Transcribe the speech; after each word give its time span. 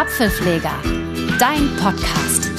Apfelpfleger, 0.00 0.80
dein 1.40 1.74
Podcast. 1.74 2.52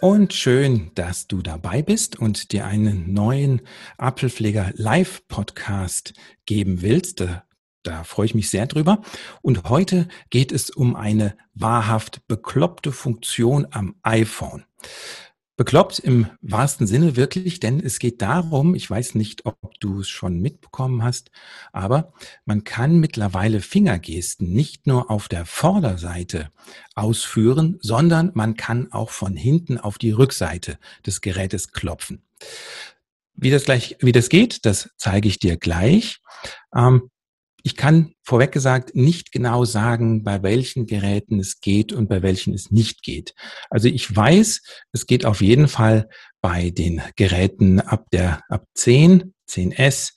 Und 0.00 0.32
schön, 0.32 0.90
dass 0.96 1.28
du 1.28 1.40
dabei 1.40 1.80
bist 1.80 2.18
und 2.18 2.50
dir 2.50 2.66
einen 2.66 3.12
neuen 3.14 3.62
Apfelpfleger 3.98 4.72
Live 4.74 5.28
Podcast 5.28 6.12
geben 6.44 6.82
willst. 6.82 7.20
Da, 7.20 7.44
da 7.84 8.02
freue 8.02 8.26
ich 8.26 8.34
mich 8.34 8.50
sehr 8.50 8.66
drüber. 8.66 9.00
Und 9.42 9.68
heute 9.68 10.08
geht 10.30 10.50
es 10.50 10.68
um 10.68 10.96
eine 10.96 11.36
wahrhaft 11.54 12.26
bekloppte 12.26 12.90
Funktion 12.90 13.64
am 13.70 13.94
iPhone. 14.02 14.64
Bekloppt 15.60 15.98
im 15.98 16.26
wahrsten 16.40 16.86
Sinne 16.86 17.16
wirklich, 17.16 17.60
denn 17.60 17.80
es 17.80 17.98
geht 17.98 18.22
darum, 18.22 18.74
ich 18.74 18.88
weiß 18.88 19.14
nicht, 19.14 19.44
ob 19.44 19.78
du 19.78 20.00
es 20.00 20.08
schon 20.08 20.40
mitbekommen 20.40 21.02
hast, 21.02 21.30
aber 21.70 22.14
man 22.46 22.64
kann 22.64 22.98
mittlerweile 22.98 23.60
Fingergesten 23.60 24.54
nicht 24.54 24.86
nur 24.86 25.10
auf 25.10 25.28
der 25.28 25.44
Vorderseite 25.44 26.50
ausführen, 26.94 27.76
sondern 27.82 28.30
man 28.32 28.56
kann 28.56 28.90
auch 28.90 29.10
von 29.10 29.36
hinten 29.36 29.76
auf 29.76 29.98
die 29.98 30.12
Rückseite 30.12 30.78
des 31.04 31.20
Gerätes 31.20 31.72
klopfen. 31.72 32.22
Wie 33.34 33.50
das 33.50 33.66
gleich, 33.66 33.98
wie 34.00 34.12
das 34.12 34.30
geht, 34.30 34.64
das 34.64 34.88
zeige 34.96 35.28
ich 35.28 35.40
dir 35.40 35.58
gleich. 35.58 36.22
Ähm, 36.74 37.10
ich 37.62 37.76
kann 37.76 38.12
vorweg 38.22 38.52
gesagt 38.52 38.94
nicht 38.94 39.32
genau 39.32 39.64
sagen, 39.64 40.24
bei 40.24 40.42
welchen 40.42 40.86
Geräten 40.86 41.40
es 41.40 41.60
geht 41.60 41.92
und 41.92 42.08
bei 42.08 42.22
welchen 42.22 42.54
es 42.54 42.70
nicht 42.70 43.02
geht. 43.02 43.34
Also 43.70 43.88
ich 43.88 44.14
weiß, 44.14 44.62
es 44.92 45.06
geht 45.06 45.24
auf 45.24 45.40
jeden 45.40 45.68
Fall 45.68 46.08
bei 46.40 46.70
den 46.70 47.02
Geräten 47.16 47.80
ab 47.80 48.06
der 48.12 48.42
ab 48.48 48.64
10, 48.74 49.34
10S, 49.48 50.12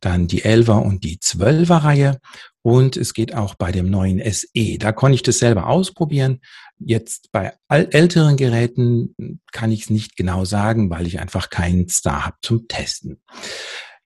dann 0.00 0.26
die 0.26 0.42
11er 0.42 0.82
und 0.82 1.04
die 1.04 1.18
12er 1.18 1.84
Reihe 1.84 2.18
und 2.62 2.96
es 2.96 3.12
geht 3.14 3.34
auch 3.34 3.54
bei 3.54 3.72
dem 3.72 3.90
neuen 3.90 4.20
SE. 4.32 4.78
Da 4.78 4.92
konnte 4.92 5.16
ich 5.16 5.22
das 5.22 5.38
selber 5.38 5.66
ausprobieren. 5.66 6.40
Jetzt 6.78 7.30
bei 7.32 7.52
älteren 7.68 8.36
Geräten 8.36 9.14
kann 9.52 9.72
ich 9.72 9.82
es 9.82 9.90
nicht 9.90 10.16
genau 10.16 10.44
sagen, 10.44 10.90
weil 10.90 11.06
ich 11.06 11.20
einfach 11.20 11.50
keinen 11.50 11.88
Star 11.88 12.26
habe 12.26 12.36
zum 12.42 12.66
Testen. 12.68 13.22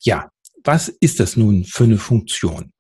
Ja, 0.01 0.31
was 0.67 0.89
ist 0.89 1.21
das 1.21 1.37
nun 1.37 1.65
für 1.65 1.85
eine 1.85 1.99
Funktion? 1.99 2.73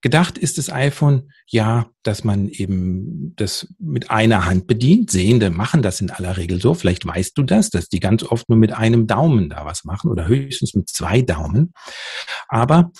Gedacht 0.00 0.38
ist 0.38 0.58
das 0.58 0.70
iPhone 0.70 1.30
ja, 1.46 1.86
dass 2.02 2.24
man 2.24 2.48
eben 2.48 3.34
das 3.36 3.68
mit 3.78 4.10
einer 4.10 4.46
Hand 4.46 4.66
bedient. 4.66 5.10
Sehende 5.10 5.50
machen 5.50 5.82
das 5.82 6.00
in 6.00 6.10
aller 6.10 6.36
Regel 6.36 6.60
so. 6.60 6.74
Vielleicht 6.74 7.06
weißt 7.06 7.36
du 7.36 7.42
das, 7.42 7.70
dass 7.70 7.88
die 7.88 8.00
ganz 8.00 8.22
oft 8.22 8.48
nur 8.48 8.58
mit 8.58 8.72
einem 8.72 9.06
Daumen 9.06 9.50
da 9.50 9.64
was 9.64 9.84
machen 9.84 10.10
oder 10.10 10.26
höchstens 10.26 10.74
mit 10.74 10.88
zwei 10.88 11.22
Daumen. 11.22 11.72
Aber 12.48 12.92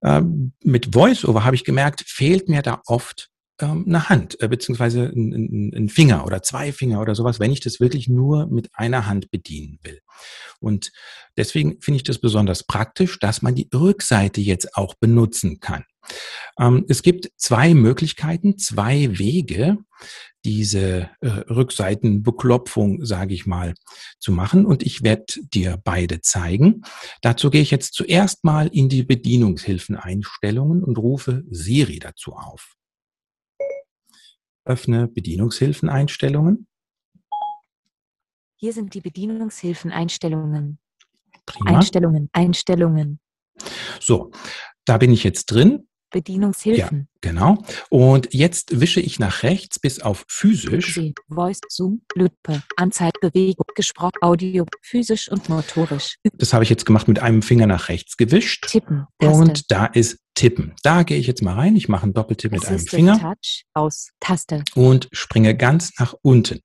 äh, 0.00 0.22
mit 0.62 0.94
VoiceOver 0.94 1.44
habe 1.44 1.56
ich 1.56 1.64
gemerkt, 1.64 2.04
fehlt 2.06 2.48
mir 2.48 2.62
da 2.62 2.80
oft 2.86 3.28
ähm, 3.60 3.84
eine 3.86 4.08
Hand, 4.08 4.40
äh, 4.40 4.48
beziehungsweise 4.48 5.04
ein, 5.14 5.88
Finger 5.88 6.24
oder 6.24 6.42
zwei 6.42 6.72
Finger 6.72 7.00
oder 7.00 7.14
sowas, 7.14 7.40
wenn 7.40 7.50
ich 7.50 7.60
das 7.60 7.80
wirklich 7.80 8.08
nur 8.08 8.46
mit 8.46 8.70
einer 8.72 9.06
Hand 9.06 9.30
bedienen 9.30 9.78
will. 9.82 10.00
Und 10.60 10.92
deswegen 11.36 11.80
finde 11.80 11.96
ich 11.96 12.04
das 12.04 12.18
besonders 12.18 12.64
praktisch, 12.64 13.18
dass 13.18 13.42
man 13.42 13.54
die 13.54 13.68
Rückseite 13.72 14.40
jetzt 14.40 14.76
auch 14.76 14.94
benutzen 14.94 15.60
kann. 15.60 15.84
Ähm, 16.58 16.84
es 16.88 17.02
gibt 17.02 17.30
zwei 17.36 17.74
Möglichkeiten, 17.74 18.58
zwei 18.58 19.18
Wege, 19.18 19.78
diese 20.44 21.10
äh, 21.20 21.28
Rückseitenbeklopfung, 21.28 23.04
sage 23.04 23.34
ich 23.34 23.46
mal, 23.46 23.74
zu 24.18 24.32
machen. 24.32 24.64
Und 24.64 24.82
ich 24.82 25.02
werde 25.02 25.26
dir 25.52 25.78
beide 25.82 26.20
zeigen. 26.20 26.82
Dazu 27.22 27.50
gehe 27.50 27.62
ich 27.62 27.70
jetzt 27.70 27.94
zuerst 27.94 28.44
mal 28.44 28.68
in 28.68 28.88
die 28.88 29.02
Bedienungshilfeneinstellungen 29.02 30.82
und 30.82 30.98
rufe 30.98 31.44
Siri 31.50 31.98
dazu 31.98 32.32
auf. 32.32 32.77
Öffne 34.68 35.08
Bedienungshilfeneinstellungen. 35.08 36.66
Hier 38.56 38.72
sind 38.72 38.92
die 38.92 39.00
Bedienungshilfeneinstellungen. 39.00 40.78
Prima. 41.46 41.78
Einstellungen, 41.78 42.28
Einstellungen. 42.32 43.18
So, 43.98 44.30
da 44.84 44.98
bin 44.98 45.10
ich 45.10 45.24
jetzt 45.24 45.46
drin. 45.46 45.88
Bedienungshilfen. 46.10 46.98
Ja, 47.00 47.18
genau. 47.20 47.64
Und 47.90 48.32
jetzt 48.32 48.80
wische 48.80 49.00
ich 49.00 49.18
nach 49.18 49.42
rechts 49.42 49.78
bis 49.78 50.00
auf 50.00 50.24
physisch. 50.28 51.00
Voice, 51.28 51.60
Zoom, 51.68 52.02
Lüppe, 52.14 52.62
Anzeigbewegung, 52.76 53.66
gesprochen, 53.74 54.16
Audio, 54.20 54.66
physisch 54.82 55.30
und 55.30 55.48
motorisch. 55.48 56.16
Das 56.34 56.52
habe 56.52 56.64
ich 56.64 56.70
jetzt 56.70 56.84
gemacht 56.86 57.08
mit 57.08 57.20
einem 57.20 57.42
Finger 57.42 57.66
nach 57.66 57.88
rechts 57.88 58.16
gewischt. 58.16 58.68
Tippen. 58.68 59.06
Taste. 59.18 59.38
Und 59.38 59.70
da 59.70 59.86
ist 59.86 60.18
Tippen. 60.38 60.72
Da 60.84 61.02
gehe 61.02 61.18
ich 61.18 61.26
jetzt 61.26 61.42
mal 61.42 61.54
rein. 61.54 61.74
Ich 61.74 61.88
mache 61.88 62.04
einen 62.04 62.14
Doppeltipp 62.14 62.52
mit 62.52 62.64
einem 62.64 62.78
Finger. 62.78 63.18
Touch, 63.18 63.64
aus, 63.74 64.10
Taste. 64.20 64.62
Und 64.76 65.08
springe 65.10 65.56
ganz 65.56 65.98
nach 65.98 66.14
unten. 66.22 66.60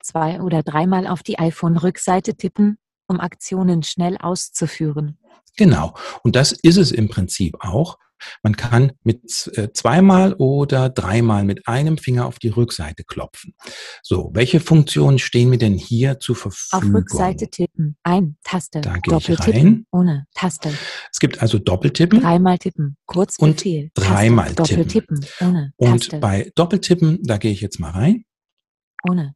Zwei 0.00 0.40
oder 0.40 0.62
dreimal 0.62 1.08
auf 1.08 1.24
die 1.24 1.36
iPhone-Rückseite 1.36 2.36
tippen, 2.36 2.78
um 3.08 3.18
Aktionen 3.18 3.82
schnell 3.82 4.16
auszuführen. 4.18 5.18
Genau. 5.56 5.96
Und 6.22 6.36
das 6.36 6.52
ist 6.52 6.76
es 6.76 6.92
im 6.92 7.08
Prinzip 7.08 7.56
auch. 7.58 7.98
Man 8.42 8.56
kann 8.56 8.92
mit 9.02 9.50
äh, 9.54 9.72
zweimal 9.72 10.34
oder 10.34 10.88
dreimal 10.90 11.44
mit 11.44 11.66
einem 11.66 11.98
Finger 11.98 12.26
auf 12.26 12.38
die 12.38 12.48
Rückseite 12.48 13.04
klopfen. 13.04 13.54
So, 14.02 14.30
welche 14.34 14.60
Funktionen 14.60 15.18
stehen 15.18 15.50
mir 15.50 15.58
denn 15.58 15.74
hier 15.74 16.18
zur 16.18 16.36
Verfügung? 16.36 16.90
Auf 16.90 16.94
Rückseite 16.94 17.48
tippen, 17.48 17.96
ein, 18.02 18.36
Taste, 18.44 18.80
da 18.80 18.96
gehe 18.98 19.18
ich 19.18 19.38
rein. 19.40 19.86
ohne 19.90 20.26
Taste. 20.34 20.72
Es 21.12 21.18
gibt 21.18 21.42
also 21.42 21.58
Doppeltippen. 21.58 22.20
Dreimal 22.20 22.58
tippen, 22.58 22.96
Kurzbefehl. 23.06 23.84
Und 23.84 23.90
dreimal 23.94 24.54
Taste, 24.54 24.86
tippen. 24.86 25.20
Doppeltippen, 25.20 25.26
ohne 25.38 25.98
Taste. 25.98 26.16
Und 26.16 26.20
bei 26.20 26.50
Doppeltippen, 26.54 27.22
da 27.22 27.38
gehe 27.38 27.52
ich 27.52 27.60
jetzt 27.60 27.78
mal 27.80 27.90
rein. 27.90 28.24
Ohne. 29.08 29.34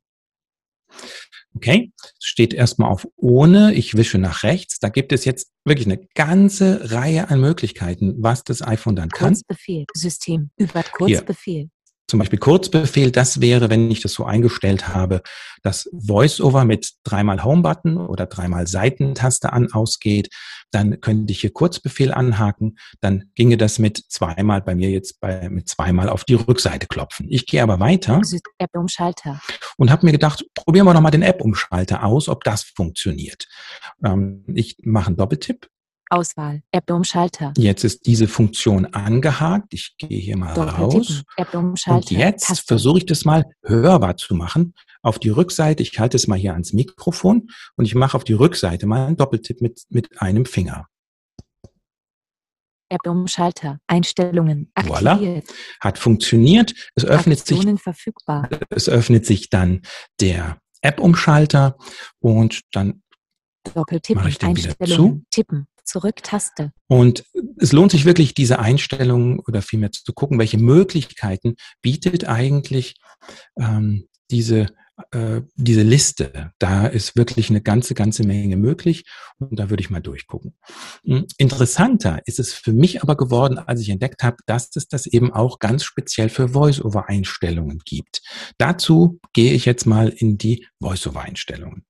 Okay, 1.55 1.93
es 1.99 2.27
steht 2.27 2.55
erstmal 2.55 2.91
auf 2.91 3.07
ohne, 3.17 3.75
ich 3.75 3.95
wische 3.97 4.19
nach 4.19 4.43
rechts. 4.43 4.79
Da 4.79 4.89
gibt 4.89 5.13
es 5.13 5.25
jetzt 5.25 5.53
wirklich 5.65 5.87
eine 5.87 6.07
ganze 6.15 6.91
Reihe 6.93 7.29
an 7.29 7.41
Möglichkeiten, 7.41 8.15
was 8.19 8.45
das 8.45 8.63
iPhone 8.63 8.97
dann 8.97 9.11
kann. 9.11 9.29
Kurzbefehl, 9.29 9.85
System, 9.95 10.51
über 10.57 10.83
Kurzbefehl. 10.83 11.55
Hier 11.55 11.82
zum 12.13 12.19
Beispiel 12.19 12.39
Kurzbefehl, 12.39 13.11
das 13.11 13.41
wäre, 13.41 13.71
wenn 13.71 13.91
ich 13.91 14.03
das 14.03 14.13
so 14.13 14.27
eingestellt 14.27 14.89
habe, 14.89 15.23
dass 15.63 15.89
VoiceOver 15.93 16.67
mit 16.67 16.93
dreimal 17.05 17.43
Home-Button 17.43 17.97
oder 17.97 18.27
dreimal 18.27 18.67
Seitentaste 18.67 19.51
an 19.51 19.73
ausgeht, 19.73 20.29
dann 20.73 21.01
könnte 21.01 21.33
ich 21.33 21.41
hier 21.41 21.55
Kurzbefehl 21.55 22.13
anhaken, 22.13 22.77
dann 23.01 23.31
ginge 23.35 23.57
das 23.57 23.79
mit 23.79 23.97
zweimal 24.11 24.61
bei 24.61 24.75
mir 24.75 24.91
jetzt 24.91 25.21
bei, 25.21 25.49
mit 25.49 25.71
zweimal 25.71 26.11
auf 26.11 26.25
die 26.25 26.35
Rückseite 26.35 26.87
klopfen. 26.87 27.29
Ich 27.31 27.47
gehe 27.47 27.63
aber 27.63 27.81
weiter 27.81 28.21
App-Umschalter 28.59 29.41
und 29.79 29.91
habe 29.91 30.05
mir 30.05 30.13
gedacht, 30.13 30.45
probieren 30.55 30.85
wir 30.85 30.93
noch 30.93 31.01
mal 31.01 31.11
den 31.11 31.23
App-Umschalter 31.23 32.05
aus, 32.05 32.29
ob 32.29 32.45
das 32.45 32.63
funktioniert. 32.63 33.49
Ähm, 34.05 34.45
ich 34.53 34.77
mache 34.83 35.07
einen 35.07 35.17
Doppeltipp 35.17 35.72
Auswahl, 36.13 36.63
App-Umschalter. 36.73 37.55
Jetzt 37.57 37.85
ist 37.85 38.05
diese 38.05 38.29
Funktion 38.29 38.85
angehakt. 38.87 39.73
Ich 39.73 39.97
gehe 39.97 40.21
hier 40.21 40.37
mal 40.37 40.53
raus. 40.53 41.23
Und 41.87 42.11
jetzt 42.11 42.67
versuche 42.67 42.99
ich 42.99 43.07
das 43.07 43.25
mal 43.25 43.47
hörbar 43.65 44.19
zu 44.19 44.35
machen. 44.35 44.75
Auf 45.03 45.19
die 45.19 45.31
Rückseite, 45.31 45.83
ich 45.83 45.99
halte 45.99 46.17
es 46.19 46.27
mal 46.29 46.39
hier 46.39 46.53
ans 46.53 46.75
Mikrofon 46.75 47.49
und 47.77 47.87
ich 47.87 47.95
mache 47.95 48.17
auf 48.17 48.25
die 48.25 48.35
Rückseite 48.35 48.87
mal 48.87 49.07
einen 49.07 49.17
Doppeltipp 49.17 49.63
mit, 49.63 49.83
mit 49.89 50.21
einem 50.21 50.45
Finger. 50.45 50.87
App-Umschalter, 52.91 53.79
Einstellungen, 53.87 54.71
aktiviert. 54.75 55.47
Voilà. 55.49 55.55
Hat 55.81 55.99
funktioniert. 55.99 56.75
Es 56.95 57.07
öffnet 57.07 57.41
Aktionen 57.41 57.77
sich, 57.77 57.83
verfügbar. 57.83 58.51
es 58.69 58.87
öffnet 58.87 59.25
sich 59.25 59.49
dann 59.49 59.81
der 60.21 60.59
App-Umschalter 60.83 61.79
und 62.21 62.61
dann 62.73 63.03
Doppeltippen, 63.75 64.21
mache 64.23 64.29
ich 64.29 64.39
den 64.39 64.57
wieder 64.57 64.77
zu. 64.87 65.23
Tippen, 65.31 65.67
Zurück-Taste. 65.85 66.73
Und 66.89 67.25
es 67.59 67.73
lohnt 67.73 67.93
sich 67.93 68.05
wirklich, 68.05 68.35
diese 68.35 68.59
Einstellungen 68.59 69.41
oder 69.41 69.63
vielmehr 69.63 69.93
zu 69.93 70.13
gucken, 70.13 70.39
welche 70.39 70.59
Möglichkeiten 70.59 71.57
bietet 71.81 72.29
eigentlich 72.29 72.97
ähm, 73.59 74.09
diese, 74.31 74.67
äh, 75.11 75.43
diese 75.57 75.83
Liste. 75.83 76.53
Da 76.59 76.87
ist 76.87 77.17
wirklich 77.17 77.51
eine 77.51 77.61
ganze, 77.61 77.95
ganze 77.95 78.25
Menge 78.27 78.57
möglich 78.57 79.05
und 79.39 79.59
da 79.59 79.71
würde 79.71 79.83
ich 79.83 79.91
mal 79.91 80.01
durchgucken. 80.01 80.57
Hm, 81.05 81.27
interessanter 81.39 82.21
ist 82.27 82.39
es 82.39 82.53
für 82.53 82.73
mich 82.73 83.03
aber 83.03 83.17
geworden, 83.17 83.59
als 83.59 83.81
ich 83.81 83.91
entdeckt 83.91 84.23
habe, 84.23 84.37
dass 84.47 84.75
es 84.75 84.89
das 84.89 85.07
eben 85.07 85.33
auch 85.33 85.59
ganz 85.59 85.85
speziell 85.85 86.29
für 86.29 86.51
Voice-over-Einstellungen 86.51 87.81
gibt. 87.85 88.23
Dazu 88.59 89.21
gehe 89.33 89.53
ich 89.53 89.65
jetzt 89.65 89.87
mal 89.87 90.09
in 90.09 90.39
die 90.39 90.67
Voice-over-Einstellungen. 90.81 91.85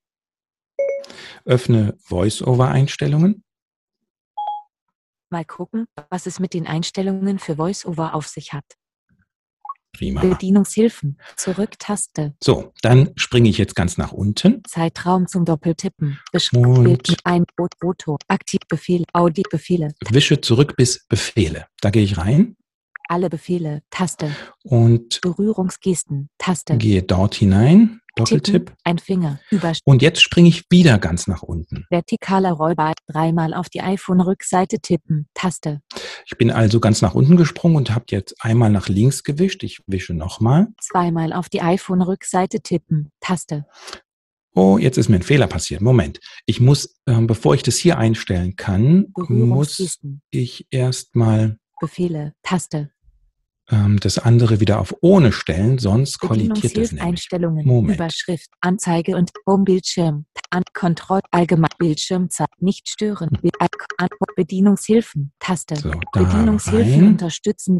Öffne 1.44 1.96
Voice-over-Einstellungen. 2.04 3.44
Mal 5.32 5.46
gucken, 5.46 5.87
was 6.11 6.26
es 6.26 6.40
mit 6.40 6.52
den 6.52 6.67
Einstellungen 6.67 7.38
für 7.38 7.56
VoiceOver 7.56 8.14
auf 8.14 8.29
sich 8.29 8.52
hat. 8.52 8.67
Prima. 9.94 10.20
Bedienungshilfen. 10.20 11.19
Zurück-Taste. 11.37 12.34
So, 12.44 12.75
dann 12.82 13.12
springe 13.17 13.49
ich 13.49 13.56
jetzt 13.56 13.75
ganz 13.75 13.96
nach 13.96 14.12
unten. 14.12 14.62
Zeitraum 14.69 15.26
zum 15.26 15.46
Doppeltippen. 15.46 16.19
Und 16.52 17.17
ein 17.25 17.44
Foto. 17.81 18.19
Aktivbefehl. 18.29 19.05
Audiobefehle. 19.14 19.94
Wische 20.11 20.43
zurück 20.43 20.75
bis 20.76 21.06
Befehle. 21.06 21.67
Da 21.81 21.88
gehe 21.88 22.05
ich 22.05 22.19
rein. 22.19 22.56
Alle 23.08 23.31
Befehle, 23.31 23.82
Taste. 23.88 24.37
Und 24.64 25.23
Berührungsgesten, 25.23 26.29
Taste. 26.37 26.76
gehe 26.76 27.02
dort 27.02 27.34
hinein, 27.34 28.00
Doppeltipp. 28.16 28.66
Tippen, 28.66 28.76
ein 28.84 28.98
Finger, 28.98 29.40
über 29.50 29.72
Und 29.84 30.02
jetzt 30.02 30.22
springe 30.22 30.48
ich 30.48 30.64
wieder 30.70 30.98
ganz 30.98 31.26
nach 31.26 31.42
unten. 31.42 31.86
vertikaler 31.90 32.52
Rollbar, 32.52 32.92
dreimal 33.06 33.54
auf 33.54 33.70
die 33.70 33.80
iPhone-Rückseite 33.80 34.80
tippen, 34.80 35.28
Taste. 35.34 35.80
Ich 36.26 36.36
bin 36.36 36.50
also 36.50 36.78
ganz 36.78 37.00
nach 37.00 37.14
unten 37.14 37.36
gesprungen 37.36 37.76
und 37.76 37.94
habe 37.94 38.04
jetzt 38.10 38.34
einmal 38.40 38.70
nach 38.70 38.88
links 38.88 39.22
gewischt. 39.24 39.62
Ich 39.62 39.80
wische 39.86 40.14
nochmal. 40.14 40.68
Zweimal 40.80 41.32
auf 41.32 41.48
die 41.48 41.62
iPhone-Rückseite 41.62 42.60
tippen, 42.60 43.10
Taste. 43.20 43.64
Oh, 44.54 44.76
jetzt 44.76 44.98
ist 44.98 45.08
mir 45.08 45.16
ein 45.16 45.22
Fehler 45.22 45.46
passiert. 45.46 45.80
Moment. 45.80 46.20
Ich 46.44 46.60
muss, 46.60 47.00
ähm, 47.06 47.26
bevor 47.26 47.54
ich 47.54 47.62
das 47.62 47.78
hier 47.78 47.96
einstellen 47.96 48.56
kann, 48.56 49.06
muss 49.16 49.98
ich 50.30 50.66
erstmal 50.70 51.56
Befehle, 51.80 52.34
Taste. 52.42 52.90
Ähm, 53.72 53.98
das 54.00 54.19
andere 54.19 54.60
wieder 54.60 54.78
auf 54.80 54.94
ohne 55.00 55.32
stellen, 55.32 55.78
sonst 55.78 56.19
kollidiert 56.20 56.56
das 56.56 56.62
nämlich. 56.62 56.72
Bedienungshilfeinstellungen, 56.90 57.66
Moment. 57.66 57.96
Überschrift, 57.96 58.50
Anzeige 58.60 59.16
und 59.16 59.30
Homebildschirm, 59.46 60.26
an 60.50 60.62
Kontroll, 60.74 61.20
allgemein, 61.30 61.70
Bildschirmzeit, 61.78 62.48
nicht 62.60 62.88
stören, 62.88 63.30
An- 63.96 64.08
Bedienungshilfen, 64.36 65.32
Taste. 65.38 65.76
So, 65.76 65.90
Bedienungshilfen 66.12 66.92
rein. 67.00 67.08
unterstützen 67.08 67.78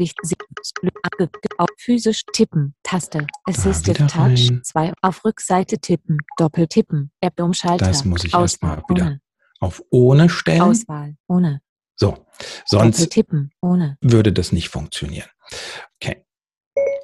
Ab- 1.03 1.29
auf 1.57 1.69
physisch 1.77 2.23
tippen, 2.33 2.75
Taste. 2.83 3.27
Assistive 3.45 4.07
Touch. 4.07 4.51
2, 4.63 4.93
auf 5.01 5.23
Rückseite 5.23 5.77
tippen, 5.79 6.17
Doppeltippen, 6.37 7.11
App 7.21 7.39
umschalter, 7.39 7.85
Das 7.87 8.03
muss 8.05 8.23
ich 8.23 8.33
erst 8.33 8.61
Auswahl, 8.63 8.77
mal 8.77 8.83
wieder 8.89 9.17
Auf 9.59 9.81
ohne 9.91 10.27
stellen. 10.29 10.61
Auswahl, 10.61 11.15
ohne, 11.27 11.61
So, 11.95 12.25
sonst 12.65 13.17
ohne, 13.61 13.97
würde 14.01 14.33
das 14.33 14.51
nicht 14.51 14.69
funktionieren. 14.69 15.29
Okay. 16.01 16.25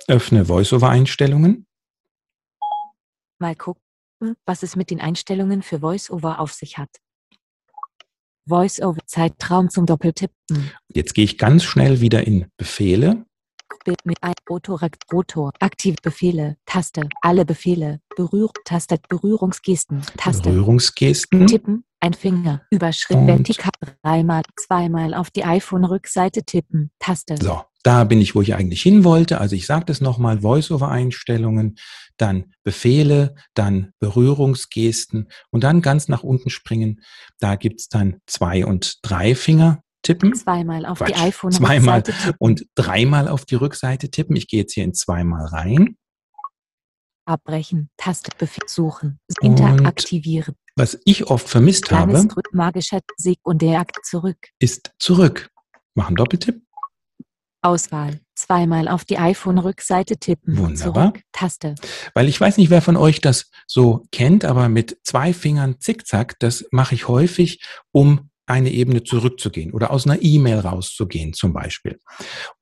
Öffne 0.07 0.47
Voiceover-Einstellungen. 0.50 1.68
Mal 3.39 3.56
gucken, 3.56 3.83
was 4.45 4.63
es 4.63 4.75
mit 4.75 4.89
den 4.89 5.00
Einstellungen 5.00 5.62
für 5.62 5.81
VoiceOver 5.81 6.39
auf 6.39 6.51
sich 6.53 6.77
hat. 6.77 6.89
VoiceOver 8.45 9.06
Zeitraum 9.06 9.69
zum 9.69 9.86
Doppeltippen. 9.86 10.71
Jetzt 10.88 11.13
gehe 11.13 11.24
ich 11.25 11.38
ganz 11.38 11.63
schnell 11.63 12.01
wieder 12.01 12.25
in 12.25 12.47
Befehle. 12.57 13.25
Bild 13.86 14.03
mit 14.06 14.18
ein 14.21 14.33
Rotor, 14.50 14.81
Rotor, 15.13 15.53
aktiv 15.59 15.95
Befehle, 16.01 16.57
Taste, 16.65 17.07
alle 17.21 17.45
Befehle, 17.45 18.01
Berühr, 18.15 18.50
Taste, 18.65 19.00
Berührungsgesten, 19.07 20.01
Taste, 20.18 20.50
Berührungsgesten. 20.50 21.47
Tippen, 21.47 21.86
ein 22.00 22.13
Finger, 22.13 22.65
Überschrift, 22.71 23.19
Und- 23.19 23.27
vertikal, 23.27 23.71
dreimal, 24.03 24.41
zweimal 24.69 25.16
auf 25.16 25.31
die 25.31 25.44
iPhone-Rückseite 25.44 26.44
tippen, 26.44 26.92
Taste, 27.00 27.38
So, 27.42 27.63
da 27.81 28.04
bin 28.04 28.21
ich, 28.21 28.36
wo 28.36 28.42
ich 28.42 28.54
eigentlich 28.54 28.83
hin 28.83 29.04
wollte. 29.04 29.42
Also 29.42 29.56
ich 29.56 29.66
sage 29.66 29.86
das 29.86 30.00
nochmal, 30.00 30.42
Voice-over-Einstellungen, 30.42 31.77
dann 32.18 32.54
Befehle, 32.63 33.33
dann 33.56 33.94
Berührungsgesten 34.00 35.30
und 35.50 35.63
dann 35.63 35.81
ganz 35.81 36.07
nach 36.07 36.21
unten 36.21 36.51
springen. 36.51 37.01
Da 37.39 37.56
gibt's 37.56 37.89
dann 37.89 38.18
zwei 38.27 38.63
und 38.66 39.00
drei 39.01 39.33
Finger 39.33 39.81
tippen 40.04 40.36
zweimal 40.36 40.86
auf 40.86 41.00
die 41.00 41.13
Quatsch, 41.13 41.51
zweimal 41.51 42.04
tippen, 42.04 42.36
und 42.38 42.65
dreimal 42.75 43.27
auf 43.27 43.45
die 43.45 43.56
Rückseite 43.56 44.12
tippen. 44.12 44.36
Ich 44.36 44.48
gehe 44.48 44.62
jetzt 44.62 44.74
hier 44.74 44.83
in 44.83 44.94
zweimal 44.94 45.45
rein. 45.48 45.98
Abbrechen, 47.29 47.89
Taste, 47.97 48.31
Befehl 48.37 48.67
suchen, 48.67 49.19
interaktivieren, 49.41 50.55
Was 50.75 50.99
ich 51.05 51.27
oft 51.27 51.47
vermisst 51.47 51.85
kleines 51.85 52.23
habe, 52.23 52.41
magischer 52.51 52.99
Sekundärakt 53.17 54.05
zurück. 54.05 54.37
ist 54.59 54.91
zurück. 54.99 55.49
Machen 55.93 56.15
Doppeltipp. 56.15 56.61
Auswahl. 57.61 58.21
Zweimal 58.35 58.87
auf 58.87 59.03
die 59.03 59.17
iPhone-Rückseite 59.17 60.17
tippen. 60.17 60.57
Wunderbar. 60.57 61.13
Zurück. 61.13 61.23
Taste. 61.33 61.75
Weil 62.13 62.29
ich 62.29 62.39
weiß 62.39 62.57
nicht, 62.57 62.69
wer 62.69 62.81
von 62.81 62.95
euch 62.95 63.19
das 63.19 63.51
so 63.67 64.03
kennt, 64.11 64.45
aber 64.45 64.69
mit 64.69 64.97
zwei 65.03 65.33
Fingern 65.33 65.75
zickzack, 65.79 66.39
das 66.39 66.65
mache 66.71 66.95
ich 66.95 67.09
häufig, 67.09 67.61
um 67.91 68.29
eine 68.45 68.71
Ebene 68.71 69.03
zurückzugehen 69.03 69.73
oder 69.73 69.91
aus 69.91 70.05
einer 70.07 70.21
E-Mail 70.21 70.59
rauszugehen 70.59 71.33
zum 71.33 71.53
Beispiel. 71.53 71.99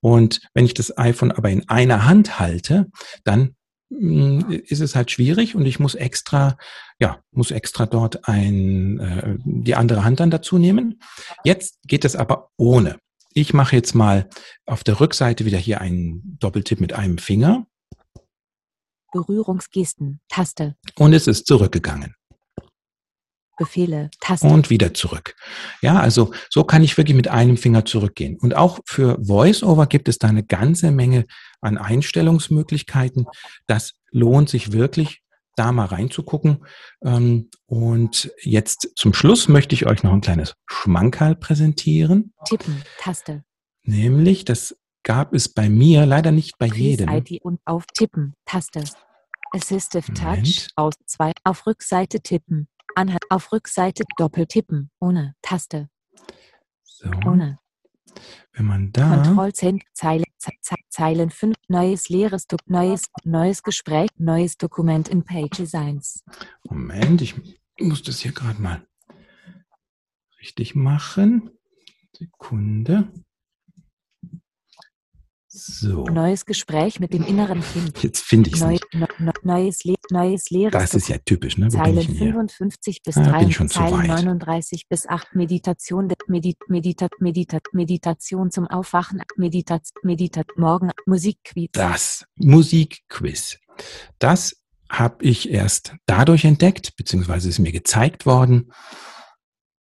Und 0.01 0.41
wenn 0.53 0.65
ich 0.65 0.73
das 0.73 0.97
iPhone 0.97 1.31
aber 1.31 1.49
in 1.49 1.69
einer 1.69 2.05
Hand 2.05 2.39
halte, 2.39 2.87
dann 3.23 3.55
ist 3.89 4.81
es 4.81 4.95
halt 4.95 5.11
schwierig 5.11 5.55
und 5.55 5.65
ich 5.65 5.79
muss 5.79 5.95
extra, 5.95 6.57
ja, 6.99 7.21
muss 7.31 7.51
extra 7.51 7.85
dort 7.85 8.27
ein, 8.27 8.99
äh, 8.99 9.35
die 9.43 9.75
andere 9.75 10.03
Hand 10.03 10.19
dann 10.19 10.31
dazu 10.31 10.57
nehmen. 10.57 10.99
Jetzt 11.43 11.79
geht 11.87 12.05
es 12.05 12.15
aber 12.15 12.49
ohne. 12.57 12.99
Ich 13.33 13.53
mache 13.53 13.75
jetzt 13.75 13.95
mal 13.95 14.29
auf 14.65 14.83
der 14.83 14.99
Rückseite 14.99 15.45
wieder 15.45 15.57
hier 15.57 15.79
einen 15.79 16.37
Doppeltipp 16.39 16.81
mit 16.81 16.93
einem 16.93 17.17
Finger 17.17 17.65
Berührungsgesten. 19.13 20.19
Taste. 20.27 20.75
und 20.97 21.13
es 21.13 21.27
ist 21.27 21.47
zurückgegangen 21.47 22.13
Befehle. 23.57 24.09
Taste. 24.19 24.47
und 24.47 24.69
wieder 24.69 24.93
zurück. 24.93 25.35
Ja, 25.81 25.99
also 25.99 26.31
so 26.49 26.63
kann 26.63 26.83
ich 26.83 26.97
wirklich 26.97 27.15
mit 27.15 27.27
einem 27.27 27.57
Finger 27.57 27.85
zurückgehen. 27.85 28.37
Und 28.39 28.55
auch 28.55 28.79
für 28.85 29.17
VoiceOver 29.19 29.87
gibt 29.87 30.07
es 30.07 30.17
da 30.19 30.27
eine 30.27 30.43
ganze 30.43 30.91
Menge 30.91 31.25
an 31.61 31.77
Einstellungsmöglichkeiten. 31.77 33.25
Das 33.65 33.93
lohnt 34.11 34.49
sich 34.49 34.71
wirklich, 34.71 35.21
da 35.55 35.71
mal 35.71 35.85
reinzugucken. 35.85 36.65
Ähm, 37.03 37.49
Und 37.65 38.31
jetzt 38.41 38.91
zum 38.95 39.13
Schluss 39.13 39.47
möchte 39.47 39.73
ich 39.75 39.85
euch 39.87 40.03
noch 40.03 40.13
ein 40.13 40.21
kleines 40.21 40.53
Schmankerl 40.67 41.35
präsentieren. 41.35 42.33
Tippen. 42.45 42.83
Taste. 42.99 43.43
Nämlich, 43.83 44.45
das 44.45 44.77
gab 45.03 45.33
es 45.33 45.49
bei 45.49 45.69
mir 45.69 46.05
leider 46.05 46.31
nicht 46.31 46.57
bei 46.59 46.67
jedem. 46.67 47.09
ID 47.09 47.41
und 47.41 47.59
auf 47.65 47.85
Tippen. 47.93 48.33
Taste. 48.45 48.83
Assistive 49.51 50.13
Touch. 50.13 50.25
Moment. 50.25 50.67
Aus 50.75 50.93
zwei. 51.05 51.31
Auf 51.43 51.65
Rückseite 51.65 52.19
tippen. 52.19 52.67
Anhalt. 52.97 53.23
Auf 53.29 53.51
Rückseite 53.51 54.03
doppeltippen. 54.17 54.89
Ohne. 54.99 55.35
Taste. 55.41 55.89
So, 56.83 57.09
Ohne. 57.25 57.59
wenn 58.53 58.65
man 58.65 58.91
da, 58.91 59.21
Kontrollzent. 59.23 59.83
Zeile. 59.93 60.23
Ze 60.39 60.51
Ze 60.61 60.75
Zeilen 60.89 61.29
5. 61.29 61.55
Neues 61.67 62.09
leeres 62.09 62.47
Dok 62.47 62.61
Neues. 62.67 63.03
Neues 63.23 63.61
Gespräch. 63.63 64.09
Neues 64.17 64.57
Dokument 64.57 65.07
in 65.09 65.23
Pages 65.23 65.73
1. 65.75 66.23
Moment, 66.63 67.21
ich 67.21 67.35
muss 67.79 68.01
das 68.03 68.19
hier 68.19 68.31
gerade 68.31 68.61
mal 68.61 68.85
richtig 70.39 70.75
machen. 70.75 71.51
Sekunde. 72.15 73.11
So, 75.59 76.03
Neues 76.05 76.45
Gespräch 76.45 76.99
mit 76.99 77.13
dem 77.13 77.23
inneren 77.25 77.61
Kind. 77.73 78.03
jetzt 78.03 78.23
finde 78.23 78.49
ich 78.49 78.57
es 78.57 78.61
Neu, 78.61 78.71
nicht. 78.73 78.93
ne, 78.93 79.07
ne, 79.17 79.33
neues, 79.41 79.83
Le 79.83 79.95
neues 80.11 80.49
leeres 80.51 80.71
Das 80.71 80.93
ist 80.93 81.07
ja 81.09 81.17
typisch, 81.17 81.57
ne? 81.57 81.65
Wo 81.65 81.69
bin 81.71 81.79
Zeilen 81.83 81.97
ich 81.97 82.05
denn 82.07 82.15
hier? 82.15 82.27
55 82.33 83.01
bis 83.03 83.17
Ah, 83.17 83.21
bin 83.21 83.31
3, 83.31 83.43
ich 83.45 83.55
schon 83.55 83.67
zu 83.69 83.79
Zeilen 83.79 83.97
weit. 83.97 84.07
39 84.23 84.87
bis 84.87 85.07
8 85.07 85.33
Meditation, 85.35 86.07
Medit, 86.27 86.57
Meditat, 86.67 87.11
Meditat, 87.19 87.63
Meditation 87.73 88.51
zum 88.51 88.67
Aufwachen, 88.67 89.21
Meditat, 89.35 89.81
Meditat, 90.03 90.47
Morgen, 90.57 90.91
Musikquiz. 91.07 91.69
Das 91.73 92.25
Musikquiz. 92.35 93.57
Das 94.19 94.55
habe 94.89 95.25
ich 95.25 95.49
erst 95.49 95.95
dadurch 96.05 96.45
entdeckt, 96.45 96.95
beziehungsweise 96.95 97.49
ist 97.49 97.59
mir 97.59 97.71
gezeigt 97.71 98.25
worden 98.25 98.71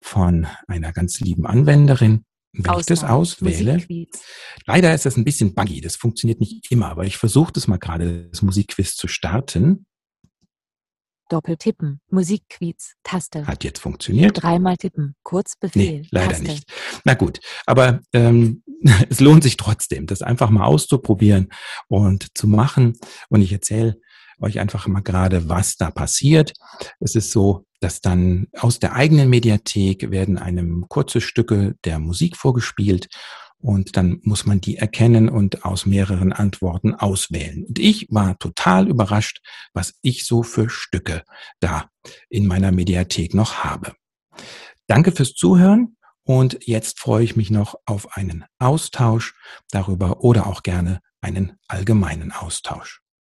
von 0.02 0.46
einer 0.68 0.92
ganz 0.92 1.20
lieben 1.22 1.46
Anwenderin. 1.46 2.26
Wenn 2.54 2.80
ich 2.80 2.86
das 2.86 3.04
Auswahl, 3.04 3.12
auswähle, 3.18 3.74
Musikquiz. 3.74 4.22
leider 4.68 4.94
ist 4.94 5.06
das 5.06 5.18
ein 5.18 5.24
bisschen 5.24 5.56
buggy, 5.56 5.82
das 5.82 5.96
funktioniert 5.96 6.40
nicht 6.40 6.72
immer, 6.72 6.88
aber 6.90 7.04
ich 7.06 7.18
versuche 7.18 7.52
das 7.52 7.68
mal 7.68 7.78
gerade, 7.80 8.30
das 8.30 8.44
Musikquiz 8.44 8.96
zu 8.96 9.08
starten. 9.08 9.86
Doppeltippen, 11.30 12.00
Musikquiz, 12.12 12.94
Taste. 13.04 13.48
Hat 13.48 13.64
jetzt 13.64 13.80
funktioniert. 13.80 14.44
Dreimal 14.44 14.78
tippen, 14.78 15.16
Kurzbefehl, 15.24 16.02
Nee, 16.02 16.08
leider 16.12 16.30
Taste. 16.30 16.44
nicht. 16.44 16.72
Na 17.06 17.16
gut, 17.16 17.40
aber 17.66 18.02
ähm, 18.14 18.62
es 19.10 19.20
lohnt 19.20 19.42
sich 19.42 19.58
trotzdem, 19.58 20.06
das 20.06 20.22
einfach 20.22 20.52
mal 20.52 20.66
auszuprobieren 20.66 21.50
und 21.88 22.38
zu 22.38 22.48
machen. 22.48 22.94
Und 23.30 23.42
ich 23.42 23.52
erzähle 23.52 23.96
euch 24.40 24.60
einfach 24.60 24.88
mal 24.88 25.02
gerade, 25.02 25.50
was 25.50 25.76
da 25.78 25.90
passiert. 25.90 26.54
Es 27.00 27.16
ist 27.16 27.32
so, 27.32 27.66
dass 27.84 28.00
dann 28.00 28.48
aus 28.58 28.80
der 28.80 28.94
eigenen 28.94 29.30
Mediathek 29.30 30.10
werden 30.10 30.38
einem 30.38 30.86
kurze 30.88 31.20
Stücke 31.20 31.76
der 31.84 32.00
Musik 32.00 32.38
vorgespielt 32.38 33.10
und 33.58 33.98
dann 33.98 34.20
muss 34.24 34.46
man 34.46 34.62
die 34.62 34.78
erkennen 34.78 35.28
und 35.28 35.66
aus 35.66 35.86
mehreren 35.86 36.32
Antworten 36.32 36.96
auswählen. 36.96 37.66
Und 37.66 37.80
ich 37.80 38.08
war 38.10 38.38
total 38.40 38.88
überrascht, 38.88 39.42
was 39.74 39.96
ich 40.02 40.26
so 40.26 40.44
für 40.44 40.70
Stücke 40.70 41.24
da 41.60 41.90
in 42.30 42.48
meiner 42.48 42.72
Mediathek 42.72 43.34
noch 43.34 43.64
habe. 43.64 43.94
Danke 44.88 45.12
fürs 45.12 45.34
Zuhören 45.34 45.98
und 46.24 46.60
jetzt 46.66 47.00
freue 47.00 47.24
ich 47.24 47.36
mich 47.36 47.52
noch 47.52 47.76
auf 47.86 48.16
einen 48.16 48.46
Austausch 48.60 49.36
darüber 49.72 50.24
oder 50.24 50.48
auch 50.48 50.64
gerne 50.64 51.02
einen 51.22 51.58
allgemeinen 51.68 52.32
Austausch. 52.32 53.03